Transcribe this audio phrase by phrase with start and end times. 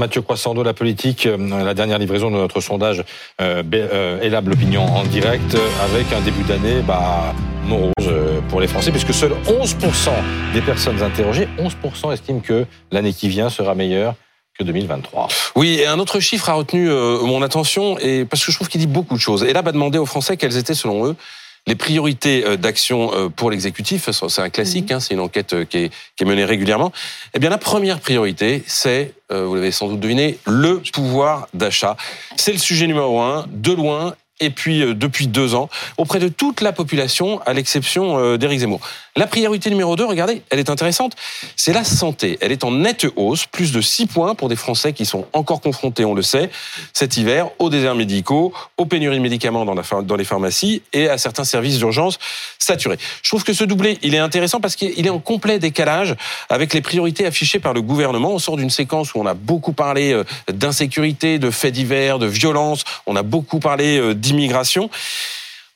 [0.00, 3.04] Mathieu Croissando, la politique, euh, la dernière livraison de notre sondage
[3.42, 7.34] euh, euh l'opinion en direct avec un début d'année bah,
[7.66, 10.08] morose euh, pour les Français puisque seuls 11%
[10.54, 14.14] des personnes interrogées, 11% estiment que l'année qui vient sera meilleure
[14.58, 15.28] que 2023.
[15.54, 18.80] Oui, et un autre chiffre a retenu mon attention et parce que je trouve qu'il
[18.80, 19.44] dit beaucoup de choses.
[19.44, 21.16] Et là, va demander aux Français quelles étaient selon eux
[21.66, 24.96] les priorités euh, d'action euh, pour l'exécutif, c'est un classique, mhm.
[24.96, 26.92] hein, c'est une enquête euh, qui est, qui est, menée régulièrement.
[27.34, 31.96] Eh bien, la première priorité, c'est, vous l'avez sans doute deviné, le pouvoir d'achat.
[32.36, 36.28] C'est le sujet numéro un, de loin, et puis euh, depuis deux ans, auprès de
[36.28, 38.80] toute la population, à l'exception euh, d'Éric Zemmour.
[39.16, 41.14] La priorité numéro deux, regardez, elle est intéressante,
[41.56, 42.38] c'est la santé.
[42.40, 45.60] Elle est en nette hausse, plus de 6 points pour des Français qui sont encore
[45.60, 46.48] confrontés, on le sait,
[46.92, 51.08] cet hiver, aux déserts médicaux, aux pénuries de médicaments dans, la, dans les pharmacies et
[51.08, 52.18] à certains services d'urgence
[52.58, 52.98] saturés.
[53.22, 56.14] Je trouve que ce doublé, il est intéressant parce qu'il est en complet décalage
[56.48, 58.30] avec les priorités affichées par le gouvernement.
[58.30, 62.26] On sort d'une séquence où on a beaucoup parlé euh, d'insécurité, de faits divers, de
[62.26, 63.98] violence, on a beaucoup parlé
[64.30, 64.90] d'immigration.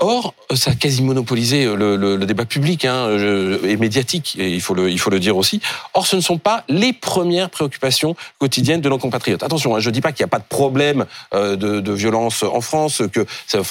[0.00, 3.16] Or, ça a quasi monopolisé euh, le, débat public hein,
[3.64, 5.60] et médiatique, et il faut, le, dire aussi.
[5.94, 9.44] Or, ce ne sont pas les premières préoccupations quotidiennes de nos compatriotes.
[9.44, 12.42] Attention, hein, je ne dis pas qu'il n'y a pas de problème euh, de, violence
[12.42, 13.24] en France, que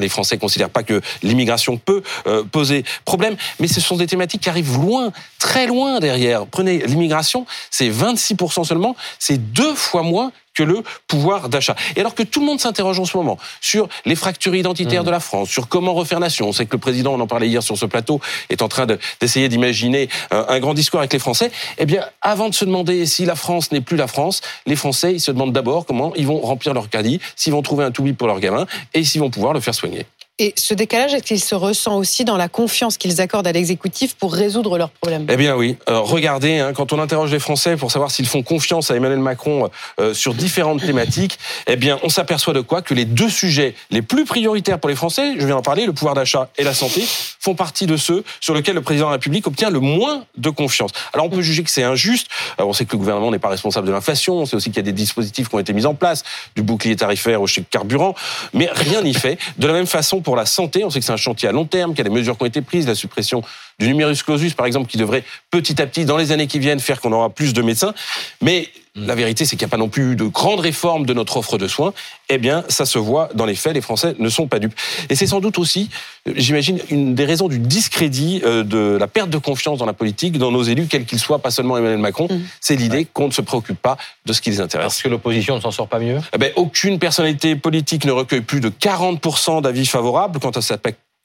[0.00, 4.40] les Français considèrent pas que l'immigration peut euh, poser problème, mais ce sont des thématiques
[4.42, 6.46] qui arrivent loin, très loin derrière.
[6.46, 11.76] Prenez l'immigration, c'est 26% seulement, c'est deux fois moins que le pouvoir d'achat.
[11.94, 15.06] Et alors que tout le monde s'interroge en ce moment sur les fractures identitaires mmh.
[15.06, 17.48] de la France, sur comment refaire nation, on sait que le président, on en parlait
[17.48, 18.86] hier sur ce plateau, est en train
[19.20, 21.52] d'essayer d'imaginer euh, un grand discours avec les Français.
[21.78, 25.12] Eh bien, avant de se demander si la France n'est plus la France, les Français,
[25.12, 28.06] ils se demandent d'abord comment ils vont remplir leur caddie, s'ils vont trouver un tout
[28.14, 30.06] pour leur gamin et s'ils vont pouvoir le faire soigner.
[30.38, 34.14] Et ce décalage, est-ce qu'il se ressent aussi dans la confiance qu'ils accordent à l'exécutif
[34.16, 35.26] pour résoudre leurs problèmes?
[35.30, 35.78] Eh bien oui.
[35.86, 39.70] regardez, hein, quand on interroge les Français pour savoir s'ils font confiance à Emmanuel Macron
[39.98, 42.82] euh, sur différentes thématiques, eh bien on s'aperçoit de quoi?
[42.82, 45.94] Que les deux sujets les plus prioritaires pour les Français, je viens d'en parler, le
[45.94, 47.02] pouvoir d'achat et la santé,
[47.40, 50.50] font partie de ceux sur lesquels le président de la République obtient le moins de
[50.50, 50.90] confiance.
[51.14, 52.26] Alors on peut juger que c'est injuste.
[52.58, 54.34] on sait que le gouvernement n'est pas responsable de l'inflation.
[54.34, 56.24] On sait aussi qu'il y a des dispositifs qui ont été mis en place,
[56.56, 58.14] du bouclier tarifaire au chèque carburant,
[58.52, 59.38] mais rien n'y fait.
[59.56, 60.84] De la même façon pour la santé.
[60.84, 62.42] On sait que c'est un chantier à long terme, qu'il y a des mesures qui
[62.42, 63.44] ont été prises, la suppression
[63.78, 65.22] du numerus clausus, par exemple, qui devrait
[65.52, 67.94] petit à petit, dans les années qui viennent, faire qu'on aura plus de médecins.
[68.42, 71.36] Mais la vérité, c'est qu'il n'y a pas non plus de grande réforme de notre
[71.36, 71.92] offre de soins.
[72.28, 73.74] Eh bien, ça se voit dans les faits.
[73.74, 74.74] Les Français ne sont pas dupes.
[75.10, 75.90] Et c'est sans doute aussi,
[76.34, 80.38] j'imagine, une des raisons du discrédit, euh, de la perte de confiance dans la politique,
[80.38, 82.26] dans nos élus, quels qu'ils soient, pas seulement Emmanuel Macron.
[82.30, 82.40] Mmh.
[82.60, 84.86] C'est l'idée qu'on ne se préoccupe pas de ce qui les intéresse.
[84.86, 86.18] Parce que l'opposition ne s'en sort pas mieux?
[86.32, 90.56] Eh bien, Aucune personnalité politique ne recueille plus de 40% d'avis favorables quand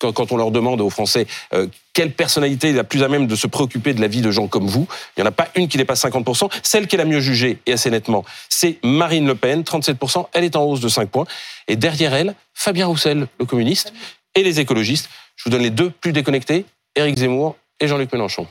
[0.08, 3.36] quand on leur demande aux Français euh, quelle personnalité est la plus à même de
[3.36, 5.68] se préoccuper de la vie de gens comme vous, il n'y en a pas une
[5.68, 6.50] qui dépasse 50%.
[6.64, 10.28] Celle qui est la mieux jugée, et assez nettement, c'est Marine Le Pen, 37%.
[10.34, 11.26] Elle est en hausse de 5 points.
[11.68, 13.94] Et derrière elle, Fabien Roussel, le communiste,
[14.36, 15.10] et les écologistes.
[15.36, 18.48] Je vous donne les deux plus déconnectés, Éric Zemmour et Jean-Luc Mélenchon.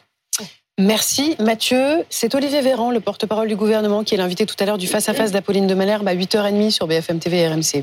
[0.78, 2.04] Merci Mathieu.
[2.08, 5.30] C'est Olivier Véran, le porte-parole du gouvernement, qui est l'invité tout à l'heure du face-à-face
[5.30, 7.78] d'Apolline de Malherbe à 8h30 sur BFM TV et RMC.